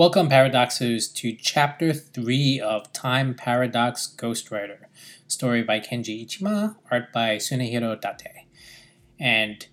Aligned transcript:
Welcome, 0.00 0.30
Paradoxers, 0.30 1.08
to 1.08 1.34
Chapter 1.34 1.92
3 1.92 2.58
of 2.58 2.90
Time 2.94 3.34
Paradox 3.34 4.10
Ghostwriter. 4.16 4.86
Story 5.26 5.62
by 5.62 5.78
Kenji 5.78 6.24
Ichima, 6.24 6.76
art 6.90 7.12
by 7.12 7.36
Tsunehiro 7.36 8.00
Date. 8.00 8.46
And 9.18 9.66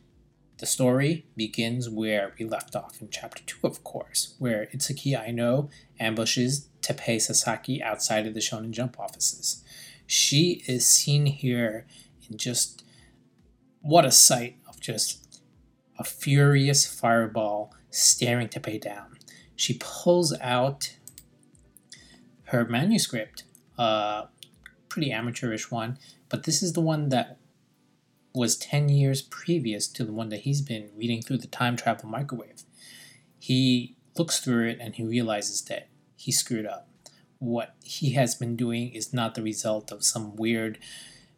the 0.58 0.66
story 0.66 1.28
begins 1.38 1.90
where 1.90 2.34
we 2.38 2.44
left 2.44 2.76
off 2.76 3.02
in 3.02 3.08
Chapter 3.10 3.42
2, 3.46 3.60
of 3.66 3.86
course, 3.86 4.36
where 4.38 4.68
Itsuki 4.76 5.18
Aino 5.18 5.70
ambushes 5.98 6.68
Teppei 6.82 7.22
Sasaki 7.22 7.82
outside 7.82 8.28
of 8.28 8.34
the 8.34 8.42
Shonen 8.42 8.72
Jump 8.72 9.00
offices. 9.00 9.64
She 10.06 10.62
is 10.68 10.86
seen 10.86 11.28
here 11.28 11.88
in 12.30 12.38
just 12.38 12.84
what 13.80 14.04
a 14.04 14.12
sight 14.12 14.58
of 14.68 14.82
just 14.82 15.40
a 15.98 16.04
furious 16.04 16.86
fireball 16.86 17.74
staring 17.92 18.50
Teppei 18.50 18.82
down 18.82 19.18
she 19.58 19.78
pulls 19.80 20.34
out 20.40 20.96
her 22.46 22.64
manuscript, 22.64 23.44
uh, 23.78 24.28
pretty 24.88 25.12
amateurish 25.12 25.70
one, 25.70 25.98
but 26.30 26.44
this 26.44 26.64
is 26.64 26.74
the 26.74 26.82
one 26.82 27.10
that 27.10 27.38
was 28.34 28.56
10 28.56 28.88
years 28.90 29.22
previous 29.22 29.88
to 29.88 30.06
the 30.06 30.14
one 30.14 30.30
that 30.30 30.42
he's 30.42 30.62
been 30.62 30.92
reading 30.96 31.22
through 31.22 31.40
the 31.40 31.48
time 31.48 31.76
travel 31.76 32.08
microwave. 32.08 32.64
He 33.40 33.98
looks 34.16 34.40
through 34.40 34.70
it 34.70 34.78
and 34.80 34.96
he 34.96 35.04
realizes 35.04 35.64
that 35.64 35.90
he 36.16 36.32
screwed 36.32 36.68
up. 36.68 36.88
What 37.40 37.76
he 37.84 38.12
has 38.12 38.36
been 38.36 38.56
doing 38.56 38.94
is 38.94 39.12
not 39.12 39.34
the 39.34 39.44
result 39.44 39.92
of 39.92 40.04
some 40.04 40.36
weird 40.36 40.78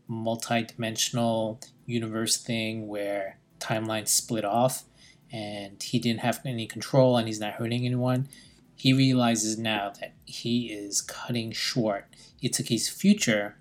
multi-dimensional 0.08 1.62
universe 1.86 2.36
thing 2.38 2.88
where 2.88 3.40
timelines 3.59 4.09
split 4.09 4.44
off 4.44 4.84
and 5.31 5.81
he 5.81 5.99
didn't 5.99 6.22
have 6.22 6.41
any 6.45 6.66
control 6.66 7.17
and 7.17 7.27
he's 7.27 7.39
not 7.39 7.53
hurting 7.53 7.85
anyone, 7.85 8.27
he 8.75 8.94
realizes 8.94 9.58
now 9.58 9.91
that 9.99 10.13
he 10.25 10.67
is 10.72 11.02
cutting 11.02 11.52
short 11.52 12.05
Itsuki's 12.41 12.89
future 12.89 13.57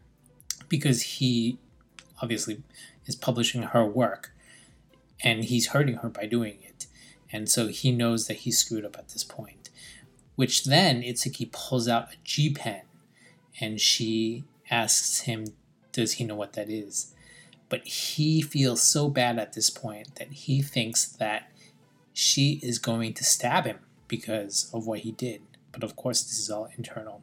because 0.69 1.03
he 1.03 1.59
obviously 2.23 2.63
is 3.07 3.17
publishing 3.17 3.63
her 3.63 3.85
work 3.85 4.33
and 5.23 5.45
he's 5.45 5.69
hurting 5.69 5.97
her 5.97 6.09
by 6.09 6.27
doing 6.27 6.59
it. 6.63 6.87
And 7.33 7.49
so 7.49 7.67
he 7.67 7.91
knows 7.93 8.27
that 8.27 8.39
he's 8.39 8.59
screwed 8.59 8.85
up 8.85 8.97
at 8.99 9.09
this 9.09 9.25
point. 9.25 9.71
Which 10.37 10.65
then 10.65 11.03
Itsuki 11.03 11.51
pulls 11.51 11.89
out 11.89 12.13
a 12.13 12.17
G 12.23 12.51
pen 12.51 12.83
and 13.61 13.81
she 13.81 14.45
asks 14.71 15.21
him, 15.23 15.47
Does 15.93 16.13
he 16.13 16.25
know 16.25 16.37
what 16.37 16.53
that 16.53 16.71
is? 16.71 17.15
But 17.69 17.87
he 17.87 18.41
feels 18.41 18.83
so 18.83 19.09
bad 19.09 19.39
at 19.39 19.55
this 19.55 19.69
point 19.69 20.15
that 20.15 20.29
he 20.29 20.63
thinks 20.63 21.07
that 21.07 21.51
she 22.21 22.59
is 22.65 22.81
going 22.81 23.15
to 23.15 23.23
stab 23.23 23.65
him 23.65 23.79
because 24.09 24.69
of 24.75 24.89
what 24.89 24.99
he 25.01 25.13
did. 25.13 25.41
But 25.71 25.85
of 25.85 25.95
course, 25.95 26.25
this 26.25 26.37
is 26.37 26.51
all 26.51 26.69
internal. 26.77 27.23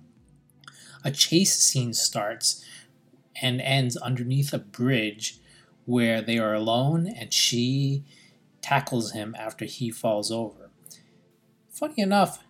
A 1.03 1.11
chase 1.11 1.53
scene 1.59 1.93
starts 1.93 2.63
and 3.41 3.59
ends 3.59 3.97
underneath 3.97 4.53
a 4.53 4.57
bridge 4.57 5.39
where 5.83 6.21
they 6.21 6.38
are 6.38 6.53
alone 6.53 7.07
and 7.07 7.33
she 7.33 8.05
tackles 8.61 9.11
him 9.11 9.35
after 9.38 9.66
he 9.66 9.91
falls 9.91 10.31
over. 10.31 10.69
Funny 11.69 12.01
enough, 12.01 12.41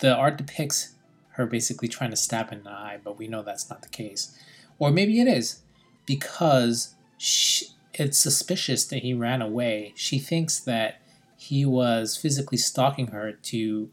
the 0.00 0.12
art 0.12 0.36
depicts 0.38 0.96
her 1.34 1.46
basically 1.46 1.86
trying 1.86 2.10
to 2.10 2.16
stab 2.16 2.50
him 2.50 2.58
in 2.58 2.64
the 2.64 2.70
eye, 2.70 2.98
but 3.04 3.18
we 3.20 3.28
know 3.28 3.42
that's 3.42 3.70
not 3.70 3.82
the 3.82 3.88
case. 3.88 4.36
Or 4.80 4.90
maybe 4.90 5.20
it 5.20 5.28
is, 5.28 5.60
because 6.06 6.96
she, 7.18 7.66
it's 7.94 8.18
suspicious 8.18 8.84
that 8.86 9.04
he 9.04 9.14
ran 9.14 9.40
away. 9.40 9.92
She 9.94 10.18
thinks 10.18 10.58
that 10.58 11.00
he 11.46 11.64
was 11.64 12.16
physically 12.16 12.58
stalking 12.58 13.08
her 13.08 13.30
to 13.30 13.88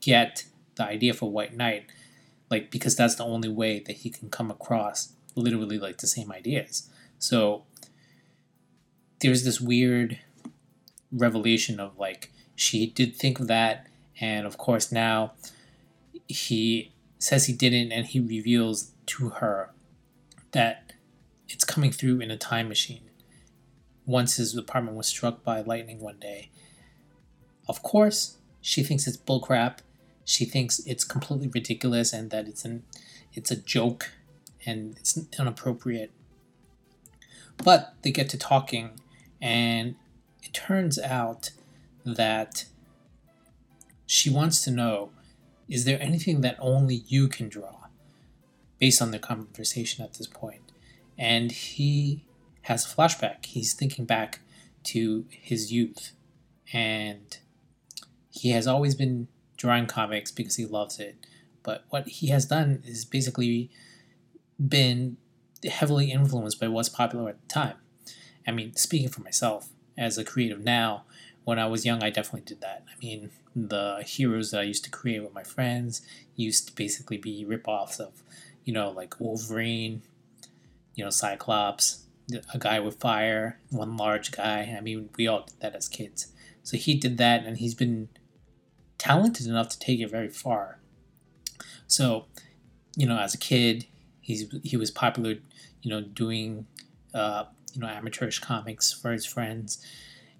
get 0.00 0.44
the 0.76 0.84
idea 0.84 1.12
for 1.12 1.28
White 1.28 1.56
Knight, 1.56 1.86
like 2.48 2.70
because 2.70 2.94
that's 2.94 3.16
the 3.16 3.24
only 3.24 3.48
way 3.48 3.80
that 3.80 3.96
he 3.96 4.10
can 4.10 4.30
come 4.30 4.52
across 4.52 5.12
literally 5.34 5.78
like 5.78 5.98
the 5.98 6.06
same 6.06 6.30
ideas. 6.30 6.88
So 7.18 7.64
there's 9.20 9.44
this 9.44 9.60
weird 9.60 10.20
revelation 11.10 11.80
of 11.80 11.98
like 11.98 12.32
she 12.54 12.86
did 12.86 13.16
think 13.16 13.40
of 13.40 13.48
that, 13.48 13.88
and 14.20 14.46
of 14.46 14.56
course 14.56 14.92
now 14.92 15.32
he 16.28 16.92
says 17.18 17.46
he 17.46 17.52
didn't, 17.52 17.90
and 17.90 18.06
he 18.06 18.20
reveals 18.20 18.92
to 19.06 19.30
her 19.30 19.70
that 20.52 20.92
it's 21.48 21.64
coming 21.64 21.90
through 21.90 22.20
in 22.20 22.30
a 22.30 22.36
time 22.36 22.68
machine 22.68 23.09
once 24.06 24.36
his 24.36 24.56
apartment 24.56 24.96
was 24.96 25.06
struck 25.06 25.44
by 25.44 25.60
lightning 25.60 26.00
one 26.00 26.18
day. 26.18 26.50
Of 27.68 27.82
course, 27.82 28.38
she 28.60 28.82
thinks 28.82 29.06
it's 29.06 29.16
bullcrap. 29.16 29.78
She 30.24 30.44
thinks 30.44 30.80
it's 30.80 31.04
completely 31.04 31.48
ridiculous 31.48 32.12
and 32.12 32.30
that 32.30 32.48
it's 32.48 32.64
an 32.64 32.84
it's 33.32 33.50
a 33.50 33.56
joke 33.56 34.10
and 34.66 34.96
it's 34.98 35.18
inappropriate. 35.38 36.10
But 37.62 37.94
they 38.02 38.10
get 38.10 38.28
to 38.30 38.38
talking 38.38 38.90
and 39.40 39.96
it 40.42 40.52
turns 40.52 40.98
out 40.98 41.50
that 42.04 42.64
she 44.06 44.30
wants 44.30 44.64
to 44.64 44.70
know 44.70 45.10
is 45.68 45.84
there 45.84 46.00
anything 46.00 46.40
that 46.40 46.56
only 46.58 47.04
you 47.06 47.28
can 47.28 47.48
draw 47.48 47.76
based 48.78 49.00
on 49.00 49.12
the 49.12 49.18
conversation 49.18 50.04
at 50.04 50.14
this 50.14 50.26
point 50.26 50.72
and 51.16 51.52
he 51.52 52.24
has 52.70 52.86
a 52.86 52.88
flashback. 52.88 53.46
He's 53.46 53.74
thinking 53.74 54.04
back 54.04 54.38
to 54.84 55.26
his 55.28 55.72
youth, 55.72 56.12
and 56.72 57.36
he 58.30 58.50
has 58.50 58.68
always 58.68 58.94
been 58.94 59.26
drawing 59.56 59.86
comics 59.86 60.30
because 60.30 60.54
he 60.54 60.64
loves 60.64 61.00
it. 61.00 61.16
But 61.64 61.84
what 61.90 62.06
he 62.06 62.28
has 62.28 62.46
done 62.46 62.84
is 62.86 63.04
basically 63.04 63.70
been 64.56 65.16
heavily 65.68 66.12
influenced 66.12 66.60
by 66.60 66.68
what's 66.68 66.88
popular 66.88 67.28
at 67.30 67.42
the 67.42 67.48
time. 67.48 67.74
I 68.46 68.52
mean, 68.52 68.76
speaking 68.76 69.08
for 69.08 69.22
myself 69.22 69.70
as 69.98 70.16
a 70.16 70.24
creative 70.24 70.62
now, 70.62 71.04
when 71.42 71.58
I 71.58 71.66
was 71.66 71.84
young, 71.84 72.04
I 72.04 72.10
definitely 72.10 72.42
did 72.46 72.60
that. 72.60 72.84
I 72.88 72.96
mean, 73.04 73.30
the 73.56 74.04
heroes 74.06 74.52
that 74.52 74.60
I 74.60 74.64
used 74.64 74.84
to 74.84 74.90
create 74.90 75.24
with 75.24 75.34
my 75.34 75.42
friends 75.42 76.02
used 76.36 76.68
to 76.68 76.74
basically 76.76 77.18
be 77.18 77.44
ripoffs 77.44 77.98
of, 77.98 78.22
you 78.64 78.72
know, 78.72 78.90
like 78.90 79.18
Wolverine, 79.18 80.02
you 80.94 81.02
know, 81.02 81.10
Cyclops, 81.10 82.06
a 82.52 82.58
guy 82.58 82.80
with 82.80 83.00
fire, 83.00 83.60
one 83.70 83.96
large 83.96 84.32
guy. 84.32 84.74
I 84.76 84.80
mean, 84.80 85.10
we 85.16 85.26
all 85.26 85.44
did 85.44 85.60
that 85.60 85.74
as 85.74 85.88
kids. 85.88 86.32
So 86.62 86.76
he 86.76 86.94
did 86.94 87.18
that, 87.18 87.44
and 87.44 87.58
he's 87.58 87.74
been 87.74 88.08
talented 88.98 89.46
enough 89.46 89.68
to 89.70 89.78
take 89.78 90.00
it 90.00 90.10
very 90.10 90.28
far. 90.28 90.78
So, 91.86 92.26
you 92.96 93.06
know, 93.06 93.18
as 93.18 93.34
a 93.34 93.38
kid, 93.38 93.86
he's 94.20 94.46
he 94.62 94.76
was 94.76 94.90
popular, 94.90 95.36
you 95.82 95.90
know, 95.90 96.00
doing 96.00 96.66
uh, 97.14 97.44
you 97.72 97.80
know 97.80 97.88
amateurish 97.88 98.38
comics 98.40 98.92
for 98.92 99.10
his 99.12 99.26
friends, 99.26 99.84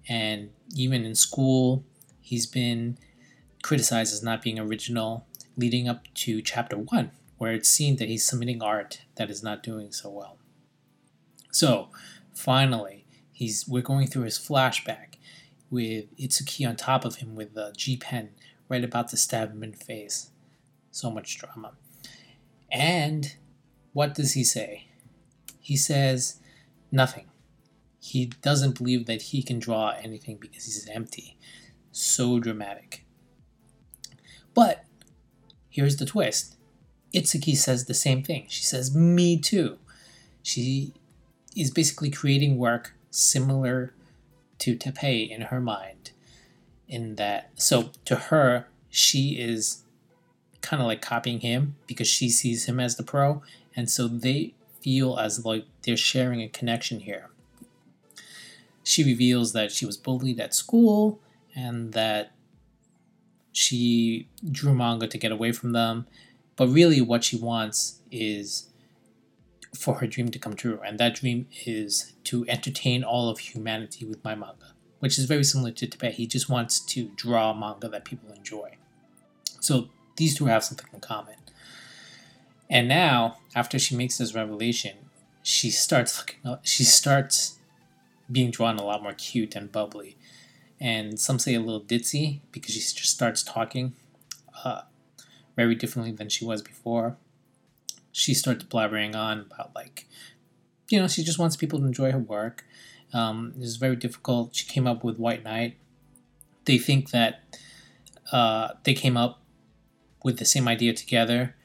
and 0.08 0.50
even 0.76 1.04
in 1.04 1.14
school, 1.14 1.84
he's 2.20 2.46
been 2.46 2.98
criticized 3.62 4.12
as 4.12 4.22
not 4.22 4.42
being 4.42 4.58
original, 4.58 5.26
leading 5.56 5.88
up 5.88 6.04
to 6.14 6.40
chapter 6.42 6.76
one, 6.76 7.10
where 7.38 7.52
it's 7.52 7.68
seen 7.68 7.96
that 7.96 8.08
he's 8.08 8.24
submitting 8.24 8.62
art 8.62 9.02
that 9.16 9.30
is 9.30 9.42
not 9.42 9.62
doing 9.62 9.92
so 9.92 10.10
well. 10.10 10.38
So 11.50 11.88
finally, 12.34 13.06
he's 13.33 13.66
we're 13.66 13.83
going 13.83 14.06
through 14.06 14.25
his 14.25 14.38
flashback 14.38 15.15
with 15.71 16.15
Itsuki 16.16 16.69
on 16.69 16.77
top 16.77 17.05
of 17.05 17.16
him 17.16 17.34
with 17.34 17.55
the 17.55 17.72
G 17.77 17.97
pen 17.97 18.31
right 18.69 18.84
about 18.84 19.09
to 19.09 19.16
stab 19.16 19.53
him 19.53 19.62
in 19.62 19.72
the 19.72 19.77
face. 19.77 20.31
So 20.91 21.11
much 21.11 21.38
drama. 21.38 21.72
And 22.70 23.37
what 23.93 24.14
does 24.14 24.32
he 24.32 24.44
say? 24.44 24.88
He 25.61 25.76
says 25.76 26.41
nothing. 26.91 27.26
He 28.00 28.26
doesn't 28.26 28.79
believe 28.79 29.06
that 29.06 29.23
he 29.23 29.43
can 29.43 29.58
draw 29.58 29.94
anything 30.03 30.38
because 30.41 30.64
he's 30.64 30.88
empty. 30.88 31.37
So 31.93 32.38
dramatic. 32.38 33.05
But 34.55 34.85
here's 35.69 35.96
the 35.96 36.06
twist. 36.06 36.56
Itsuki 37.14 37.56
says 37.56 37.85
the 37.85 37.94
same 37.94 38.23
thing. 38.23 38.46
She 38.49 38.62
says, 38.62 38.94
Me 38.94 39.38
too. 39.38 39.79
She 40.43 40.94
is 41.56 41.70
basically 41.70 42.11
creating 42.11 42.58
work 42.58 42.94
similar 43.11 43.93
to 44.58 44.76
Teppei 44.76 45.29
in 45.29 45.43
her 45.43 45.61
mind. 45.61 46.12
In 46.88 47.17
that, 47.17 47.50
so 47.55 47.91
to 48.05 48.17
her, 48.17 48.67
she 48.88 49.38
is 49.38 49.82
kind 50.61 50.82
of 50.82 50.87
like 50.87 51.00
copying 51.00 51.41
him 51.41 51.76
because 51.87 52.08
she 52.08 52.29
sees 52.29 52.67
him 52.67 52.81
as 52.81 52.97
the 52.97 53.02
pro, 53.02 53.43
and 53.76 53.88
so 53.88 54.08
they 54.08 54.55
feel 54.81 55.17
as 55.17 55.44
like 55.44 55.67
they're 55.82 55.97
sharing 55.97 56.43
a 56.43 56.49
connection 56.49 57.00
here. 57.00 57.31
She 58.82 59.05
reveals 59.05 59.53
that 59.53 59.70
she 59.70 59.87
was 59.87 59.96
bullied 59.96 60.41
at 60.41 60.55
school 60.55 61.20
and 61.55 61.93
that 61.93 62.32
she 63.53 64.29
drew 64.50 64.75
manga 64.75 65.06
to 65.06 65.19
get 65.19 65.32
away 65.32 65.53
from 65.53 65.73
them, 65.73 66.06
but 66.56 66.69
really 66.69 67.00
what 67.00 67.25
she 67.25 67.37
wants 67.37 68.00
is 68.11 68.69
for 69.75 69.96
her 69.96 70.06
dream 70.06 70.31
to 70.31 70.38
come 70.38 70.55
true, 70.55 70.81
and 70.84 70.99
that 70.99 71.14
dream 71.14 71.46
is 71.64 72.12
to 72.25 72.44
entertain 72.49 73.05
all 73.05 73.28
of 73.28 73.38
humanity 73.38 74.05
with 74.05 74.22
my 74.25 74.34
manga, 74.34 74.75
which 74.99 75.19
is 75.19 75.26
very 75.26 75.44
similar 75.44 75.70
to 75.70 75.87
Teppei. 75.87 76.12
He 76.12 76.26
just 76.26 76.49
wants 76.49 76.81
to 76.81 77.11
draw 77.17 77.55
manga 77.55 77.88
that 77.88 78.05
people 78.05 78.32
enjoy. 78.32 78.76
So 79.61 79.88
these 80.17 80.37
two 80.37 80.46
have 80.46 80.64
something 80.64 80.87
in 80.93 81.00
common. 81.00 81.37
And 82.69 82.88
now, 82.88 83.38
after 83.55 83.78
she 83.78 83.96
makes 83.96 84.19
this 84.19 84.34
revelation, 84.34 84.96
she 85.43 85.70
starts 85.70 86.19
looking. 86.19 86.58
She 86.62 86.84
starts 86.84 87.58
being 88.31 88.50
drawn 88.50 88.78
a 88.78 88.84
lot 88.84 89.02
more 89.02 89.14
cute 89.14 89.56
and 89.56 89.72
bubbly, 89.72 90.17
and 90.81 91.19
some 91.19 91.38
say 91.38 91.55
a 91.55 91.61
little 91.61 91.81
ditzy 91.81 92.40
because 92.52 92.75
she 92.75 92.81
just 92.81 93.11
starts 93.11 93.43
talking 93.43 93.94
uh, 94.64 94.82
very 95.56 95.75
differently 95.75 96.12
than 96.12 96.28
she 96.28 96.44
was 96.44 96.62
before. 96.62 97.17
She 98.20 98.34
starts 98.34 98.64
blabbering 98.64 99.17
on 99.17 99.46
about 99.50 99.75
like, 99.75 100.06
you 100.90 101.00
know, 101.00 101.08
she 101.08 101.25
just 101.25 101.38
wants 101.38 101.56
people 101.56 101.78
to 101.78 101.87
enjoy 101.87 102.12
her 102.12 102.19
work. 102.19 102.67
Um, 103.14 103.55
very 103.56 103.96
difficult. 103.96 104.55
She 104.55 104.67
came 104.67 104.87
up 104.87 105.02
with 105.02 105.17
White 105.17 105.43
Knight. 105.43 105.78
They 106.67 106.76
think 106.76 107.12
that 107.12 107.58
uh, 108.31 108.75
they 108.84 108.93
came 108.93 109.17
up 109.17 109.40
with 110.22 110.38
the 110.38 110.44
same 110.44 110.69
idea 110.69 110.93
together, 110.93 111.56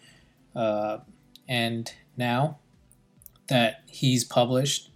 uh, 0.56 1.00
and 1.46 1.94
now 2.16 2.60
that 3.48 3.84
he's 3.88 4.24
published, 4.24 4.90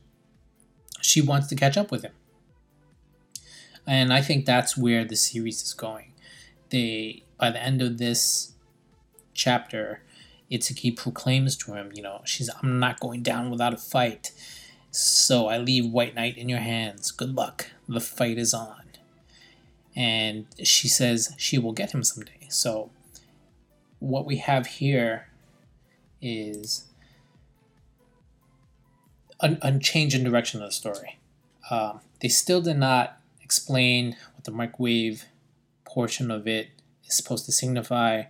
she 1.02 1.22
wants 1.22 1.48
to 1.48 1.56
catch 1.56 1.76
up 1.76 1.92
with 1.92 2.04
him. 2.04 2.14
And 3.86 4.14
I 4.14 4.22
think 4.22 4.46
that's 4.46 4.78
where 4.78 5.04
the 5.04 5.18
series 5.18 5.62
is 5.62 5.74
going. 5.74 6.14
They 6.70 7.24
by 7.38 7.52
the 7.52 7.62
end 7.62 7.82
of 7.82 7.98
this 7.98 8.54
chapter, 9.34 10.04
Itsuki 10.52 10.96
proclaims 10.96 11.56
to 11.58 11.74
him, 11.74 11.92
you 11.94 12.02
know, 12.02 12.22
she's 12.26 12.50
I'm 12.62 12.80
not 12.80 13.00
going 13.00 13.22
down 13.22 13.50
without 13.50 13.74
a 13.74 13.78
fight. 13.78 14.32
So 14.92 15.48
I 15.48 15.58
leave 15.58 15.86
White 15.86 16.16
Knight 16.16 16.38
in 16.38 16.50
your 16.50 16.60
hands. 16.60 17.12
Good 17.12 17.36
luck. 17.36 17.68
The 17.88 18.00
fight 18.00 18.38
is 18.38 18.54
on. 18.54 18.84
And 19.96 20.48
she 20.64 20.88
says 20.88 21.34
she 21.38 21.58
will 21.58 21.74
get 21.74 21.92
him 21.92 22.04
someday. 22.04 22.48
So 22.50 22.90
what 24.00 24.26
we 24.26 24.38
have 24.38 24.66
here 24.66 25.28
is 26.22 26.86
a, 29.40 29.78
change 29.80 30.16
in 30.16 30.24
direction 30.24 30.62
of 30.62 30.70
the 30.70 30.74
story. 30.74 31.18
Um, 31.70 32.02
they 32.22 32.28
still 32.28 32.62
did 32.62 32.78
not 32.78 33.20
explain 33.42 34.16
what 34.36 34.44
the 34.44 34.52
microwave 34.52 35.26
portion 35.86 36.32
of 36.32 36.48
it 36.48 36.70
is 37.06 37.16
supposed 37.16 37.46
to 37.46 37.52
signify, 37.52 38.24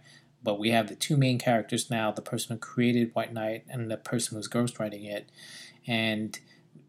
but 0.43 0.59
we 0.59 0.71
have 0.71 0.87
the 0.87 0.95
two 0.95 1.17
main 1.17 1.37
characters 1.37 1.89
now 1.89 2.11
the 2.11 2.21
person 2.21 2.55
who 2.55 2.59
created 2.59 3.13
White 3.13 3.33
Knight 3.33 3.65
and 3.69 3.89
the 3.89 3.97
person 3.97 4.35
who's 4.35 4.47
ghostwriting 4.47 5.05
it, 5.05 5.29
and 5.85 6.39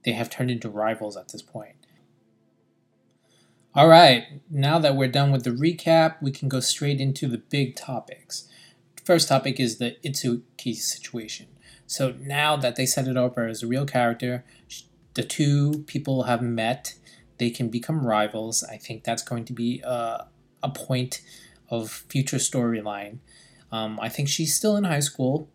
they 0.05 0.13
have 0.13 0.31
turned 0.31 0.51
into 0.51 0.69
rivals 0.69 1.17
at 1.17 1.29
this 1.29 1.43
point. 1.43 1.77
All 3.75 3.89
right, 3.89 4.25
now 4.51 4.81
that 4.81 4.97
we're 4.97 5.09
done 5.09 5.31
with 5.31 5.45
the 5.45 5.51
recap, 5.51 6.17
we 6.21 6.33
can 6.33 6.49
go 6.49 6.59
straight 6.59 7.01
into 7.01 7.29
the 7.29 7.39
big 7.39 7.77
topics. 7.77 8.49
First 9.05 9.29
topic 9.29 9.61
is 9.61 9.79
the 9.79 9.97
Itsuki 10.05 10.75
situation. 10.75 11.47
So 11.87 12.15
now 12.21 12.57
that 12.57 12.77
they 12.77 12.87
set 12.87 13.07
it 13.07 13.17
up 13.17 13.39
as 13.39 13.63
a 13.63 13.67
real 13.67 13.87
character, 13.87 14.45
the 15.15 15.23
two 15.23 15.85
people 15.87 16.25
have 16.25 16.43
met. 16.43 16.95
They 17.39 17.51
can 17.51 17.69
become 17.69 18.07
rivals. 18.07 18.63
I 18.63 18.77
think 18.77 19.05
that's 19.05 19.23
going 19.23 19.45
to 19.47 19.53
be 19.53 19.81
a, 19.85 20.27
a 20.63 20.69
point 20.69 21.21
of 21.71 21.91
future 21.91 22.39
storyline. 22.39 23.19
Um, 23.73 23.99
I 24.01 24.09
think 24.09 24.29
she's 24.29 24.55
still 24.55 24.77
in 24.77 24.85
high 24.85 25.01
school. 25.01 25.49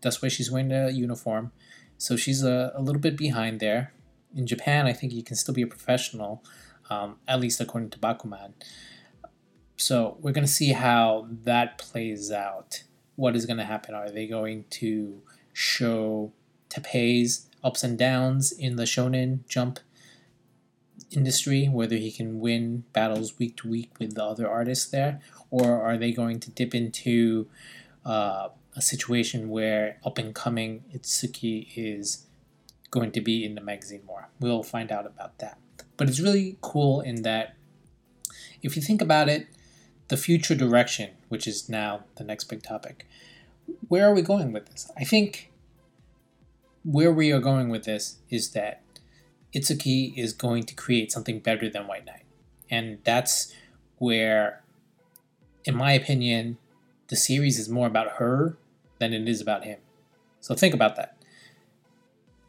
That's 0.00 0.22
why 0.22 0.28
she's 0.28 0.50
wearing 0.50 0.72
a 0.72 0.90
uniform. 0.90 1.52
So 1.98 2.16
she's 2.16 2.42
a, 2.42 2.72
a 2.74 2.82
little 2.82 3.00
bit 3.00 3.16
behind 3.16 3.60
there. 3.60 3.92
In 4.34 4.46
Japan, 4.46 4.86
I 4.86 4.92
think 4.92 5.12
you 5.12 5.22
can 5.22 5.36
still 5.36 5.54
be 5.54 5.62
a 5.62 5.66
professional, 5.66 6.44
um, 6.90 7.16
at 7.26 7.40
least 7.40 7.60
according 7.60 7.90
to 7.90 7.98
Bakuman. 7.98 8.52
So 9.76 10.16
we're 10.20 10.32
going 10.32 10.46
to 10.46 10.52
see 10.52 10.72
how 10.72 11.28
that 11.44 11.78
plays 11.78 12.30
out. 12.30 12.82
What 13.16 13.34
is 13.34 13.46
going 13.46 13.58
to 13.58 13.64
happen? 13.64 13.94
Are 13.94 14.10
they 14.10 14.26
going 14.26 14.64
to 14.70 15.22
show 15.52 16.32
Teppei's 16.68 17.48
ups 17.64 17.82
and 17.82 17.98
downs 17.98 18.52
in 18.52 18.76
the 18.76 18.84
shonen 18.84 19.46
jump 19.48 19.80
industry, 21.10 21.66
whether 21.66 21.96
he 21.96 22.10
can 22.10 22.40
win 22.40 22.84
battles 22.92 23.38
week 23.38 23.56
to 23.58 23.68
week 23.68 23.92
with 23.98 24.14
the 24.14 24.24
other 24.24 24.48
artists 24.48 24.90
there, 24.90 25.20
or 25.50 25.80
are 25.80 25.96
they 25.96 26.12
going 26.12 26.40
to 26.40 26.50
dip 26.50 26.74
into 26.74 27.48
uh, 28.04 28.48
a 28.74 28.82
situation 28.82 29.48
where 29.48 29.98
up 30.04 30.18
and 30.18 30.34
coming 30.34 30.84
Itsuki 30.94 31.68
is 31.76 32.26
going 32.90 33.12
to 33.12 33.20
be 33.20 33.44
in 33.44 33.54
the 33.54 33.60
magazine 33.60 34.02
more? 34.06 34.28
We'll 34.40 34.62
find 34.62 34.90
out 34.90 35.06
about 35.06 35.38
that. 35.38 35.58
But 35.96 36.08
it's 36.08 36.20
really 36.20 36.58
cool 36.60 37.00
in 37.00 37.22
that 37.22 37.56
if 38.62 38.76
you 38.76 38.82
think 38.82 39.00
about 39.00 39.28
it, 39.28 39.46
the 40.08 40.16
future 40.16 40.54
direction, 40.54 41.10
which 41.28 41.46
is 41.46 41.68
now 41.68 42.04
the 42.16 42.24
next 42.24 42.44
big 42.44 42.62
topic, 42.62 43.06
where 43.88 44.08
are 44.08 44.14
we 44.14 44.22
going 44.22 44.52
with 44.52 44.66
this? 44.66 44.90
I 44.96 45.04
think 45.04 45.50
where 46.84 47.12
we 47.12 47.32
are 47.32 47.40
going 47.40 47.68
with 47.68 47.84
this 47.84 48.18
is 48.30 48.50
that 48.50 48.82
Itsuki 49.56 50.16
is 50.16 50.32
going 50.32 50.64
to 50.64 50.74
create 50.74 51.10
something 51.10 51.38
better 51.38 51.68
than 51.70 51.86
White 51.86 52.04
Knight. 52.04 52.24
And 52.70 52.98
that's 53.04 53.54
where, 53.98 54.62
in 55.64 55.76
my 55.76 55.92
opinion, 55.92 56.58
the 57.08 57.16
series 57.16 57.58
is 57.58 57.68
more 57.68 57.86
about 57.86 58.12
her 58.12 58.56
than 58.98 59.12
it 59.12 59.28
is 59.28 59.40
about 59.40 59.64
him. 59.64 59.78
So 60.40 60.54
think 60.54 60.74
about 60.74 60.96
that. 60.96 61.16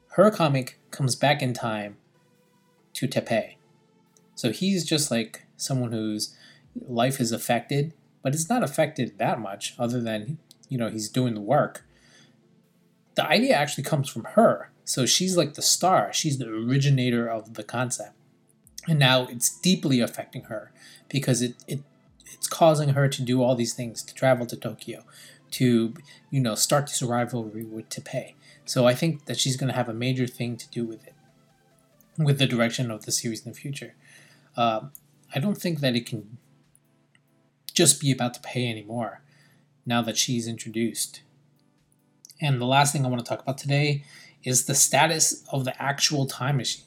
Her 0.09 0.31
comic 0.31 0.79
comes 0.91 1.15
back 1.15 1.41
in 1.41 1.53
time 1.53 1.97
to 2.93 3.07
Teppei. 3.07 3.55
So 4.35 4.51
he's 4.51 4.85
just 4.85 5.11
like 5.11 5.45
someone 5.55 5.91
whose 5.91 6.35
life 6.87 7.19
is 7.19 7.31
affected, 7.31 7.93
but 8.21 8.33
it's 8.33 8.49
not 8.49 8.63
affected 8.63 9.17
that 9.17 9.39
much 9.39 9.75
other 9.79 10.01
than 10.01 10.39
you 10.69 10.77
know, 10.77 10.89
he's 10.89 11.09
doing 11.09 11.33
the 11.33 11.41
work. 11.41 11.85
The 13.15 13.25
idea 13.25 13.55
actually 13.55 13.83
comes 13.83 14.09
from 14.09 14.25
her. 14.35 14.69
So 14.87 15.05
she's 15.05 15.35
like 15.35 15.55
the 15.55 15.61
star, 15.61 16.13
she's 16.13 16.37
the 16.37 16.47
originator 16.47 17.27
of 17.27 17.55
the 17.55 17.63
concept. 17.63 18.13
And 18.87 18.97
now 18.97 19.27
it's 19.27 19.59
deeply 19.59 19.99
affecting 19.99 20.43
her 20.43 20.71
because 21.09 21.41
it, 21.41 21.55
it 21.67 21.81
it's 22.33 22.47
causing 22.47 22.89
her 22.89 23.09
to 23.09 23.21
do 23.21 23.43
all 23.43 23.53
these 23.53 23.73
things, 23.73 24.01
to 24.03 24.13
travel 24.13 24.45
to 24.45 24.55
Tokyo, 24.55 25.03
to 25.51 25.93
you 26.31 26.39
know 26.39 26.55
start 26.55 26.87
this 26.87 27.01
rivalry 27.03 27.65
with 27.65 27.89
Teppei. 27.89 28.35
So 28.63 28.87
I 28.87 28.95
think 28.95 29.25
that 29.25 29.37
she's 29.37 29.57
going 29.57 29.67
to 29.67 29.75
have 29.75 29.89
a 29.89 29.93
major 29.93 30.25
thing 30.25 30.55
to 30.55 30.69
do 30.69 30.85
with 30.85 31.05
it, 31.05 31.15
with 32.17 32.39
the 32.39 32.47
direction 32.47 32.89
of 32.89 33.05
the 33.05 33.11
series 33.11 33.45
in 33.45 33.51
the 33.51 33.57
future. 33.57 33.93
Uh, 34.55 34.87
I 35.35 35.39
don't 35.39 35.57
think 35.57 35.81
that 35.81 35.97
it 35.97 36.05
can 36.05 36.37
just 37.73 37.99
be 37.99 38.09
about 38.09 38.41
Teppei 38.41 38.71
anymore 38.71 39.19
now 39.85 40.01
that 40.01 40.15
she's 40.15 40.47
introduced. 40.47 41.23
And 42.39 42.61
the 42.61 42.65
last 42.65 42.93
thing 42.93 43.05
I 43.05 43.09
want 43.09 43.23
to 43.23 43.29
talk 43.29 43.41
about 43.41 43.57
today 43.57 44.03
is 44.43 44.65
the 44.65 44.75
status 44.75 45.43
of 45.51 45.65
the 45.65 45.81
actual 45.81 46.25
time 46.25 46.57
machine. 46.57 46.85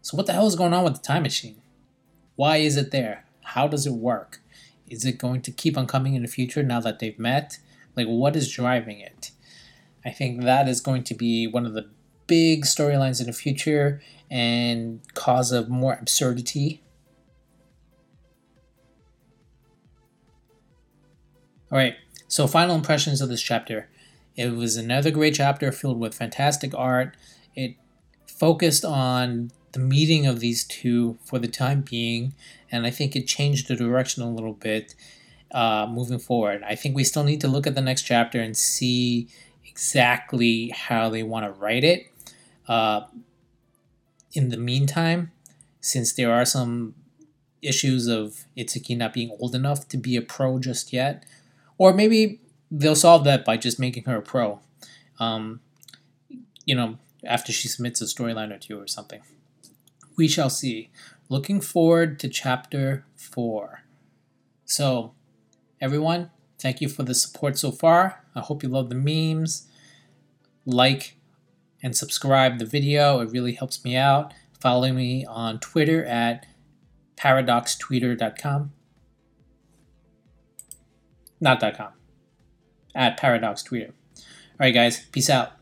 So, 0.00 0.16
what 0.16 0.26
the 0.26 0.32
hell 0.32 0.46
is 0.46 0.56
going 0.56 0.72
on 0.72 0.84
with 0.84 0.94
the 0.94 1.02
time 1.02 1.22
machine? 1.22 1.56
Why 2.36 2.56
is 2.56 2.76
it 2.76 2.90
there? 2.90 3.24
How 3.42 3.68
does 3.68 3.86
it 3.86 3.92
work? 3.92 4.40
Is 4.88 5.04
it 5.04 5.18
going 5.18 5.42
to 5.42 5.50
keep 5.50 5.76
on 5.76 5.86
coming 5.86 6.14
in 6.14 6.22
the 6.22 6.28
future 6.28 6.62
now 6.62 6.80
that 6.80 6.98
they've 6.98 7.18
met? 7.18 7.58
Like, 7.96 8.06
what 8.06 8.34
is 8.34 8.50
driving 8.50 9.00
it? 9.00 9.30
I 10.04 10.10
think 10.10 10.42
that 10.42 10.68
is 10.68 10.80
going 10.80 11.04
to 11.04 11.14
be 11.14 11.46
one 11.46 11.66
of 11.66 11.74
the 11.74 11.88
big 12.26 12.64
storylines 12.64 13.20
in 13.20 13.26
the 13.26 13.32
future 13.32 14.00
and 14.30 15.00
cause 15.14 15.52
of 15.52 15.68
more 15.68 15.98
absurdity. 16.00 16.82
All 21.70 21.78
right, 21.78 21.94
so, 22.32 22.46
final 22.46 22.74
impressions 22.74 23.20
of 23.20 23.28
this 23.28 23.42
chapter. 23.42 23.90
It 24.36 24.54
was 24.54 24.76
another 24.76 25.10
great 25.10 25.34
chapter 25.34 25.70
filled 25.72 26.00
with 26.00 26.14
fantastic 26.14 26.74
art. 26.74 27.16
It 27.54 27.76
focused 28.26 28.84
on 28.84 29.50
the 29.72 29.78
meeting 29.78 30.26
of 30.26 30.40
these 30.40 30.64
two 30.64 31.18
for 31.24 31.38
the 31.38 31.48
time 31.48 31.82
being, 31.82 32.34
and 32.70 32.86
I 32.86 32.90
think 32.90 33.14
it 33.14 33.26
changed 33.26 33.68
the 33.68 33.76
direction 33.76 34.22
a 34.22 34.30
little 34.30 34.54
bit 34.54 34.94
uh, 35.52 35.86
moving 35.90 36.18
forward. 36.18 36.62
I 36.62 36.74
think 36.74 36.94
we 36.94 37.04
still 37.04 37.24
need 37.24 37.40
to 37.42 37.48
look 37.48 37.66
at 37.66 37.74
the 37.74 37.82
next 37.82 38.02
chapter 38.02 38.40
and 38.40 38.56
see 38.56 39.28
exactly 39.66 40.68
how 40.68 41.08
they 41.08 41.22
want 41.22 41.46
to 41.46 41.60
write 41.60 41.84
it. 41.84 42.06
Uh, 42.68 43.02
in 44.32 44.48
the 44.48 44.56
meantime, 44.56 45.30
since 45.80 46.12
there 46.12 46.32
are 46.32 46.44
some 46.44 46.94
issues 47.60 48.06
of 48.06 48.44
Itsuki 48.56 48.96
not 48.96 49.12
being 49.12 49.36
old 49.40 49.54
enough 49.54 49.88
to 49.88 49.96
be 49.96 50.16
a 50.16 50.22
pro 50.22 50.58
just 50.58 50.92
yet, 50.92 51.24
or 51.78 51.92
maybe 51.92 52.40
they'll 52.72 52.96
solve 52.96 53.24
that 53.24 53.44
by 53.44 53.56
just 53.58 53.78
making 53.78 54.04
her 54.04 54.16
a 54.16 54.22
pro. 54.22 54.60
Um, 55.20 55.60
you 56.64 56.74
know, 56.74 56.98
after 57.24 57.52
she 57.52 57.68
submits 57.68 58.00
a 58.00 58.06
storyline 58.06 58.52
or 58.52 58.58
two 58.58 58.80
or 58.80 58.88
something. 58.88 59.20
We 60.16 60.26
shall 60.26 60.50
see. 60.50 60.90
Looking 61.28 61.60
forward 61.60 62.18
to 62.20 62.28
chapter 62.28 63.04
four. 63.14 63.82
So, 64.64 65.12
everyone, 65.80 66.30
thank 66.58 66.80
you 66.80 66.88
for 66.88 67.02
the 67.02 67.14
support 67.14 67.58
so 67.58 67.70
far. 67.70 68.24
I 68.34 68.40
hope 68.40 68.62
you 68.62 68.68
love 68.68 68.88
the 68.88 68.94
memes. 68.94 69.68
Like 70.64 71.16
and 71.82 71.96
subscribe 71.96 72.58
the 72.58 72.64
video, 72.64 73.20
it 73.20 73.30
really 73.30 73.52
helps 73.52 73.84
me 73.84 73.96
out. 73.96 74.32
Follow 74.60 74.92
me 74.92 75.26
on 75.26 75.58
Twitter 75.58 76.04
at 76.04 76.46
paradoxtweeter.com. 77.16 78.72
Not 81.40 81.60
.com. 81.76 82.01
At 82.94 83.16
Paradox 83.16 83.62
Twitter. 83.62 83.92
All 84.16 84.24
right, 84.60 84.74
guys. 84.74 85.06
Peace 85.06 85.30
out. 85.30 85.52